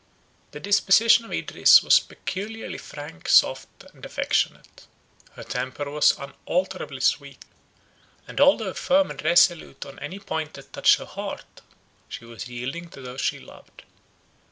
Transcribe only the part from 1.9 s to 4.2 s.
peculiarly frank, soft, and